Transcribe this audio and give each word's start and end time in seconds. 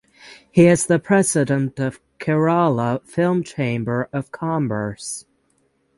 He 0.49 0.65
is 0.65 0.87
the 0.87 0.97
President 0.97 1.77
of 1.79 1.99
Kerala 2.17 3.05
Film 3.05 3.43
Chamber 3.43 4.09
of 4.11 4.31
Commerce. 4.31 5.25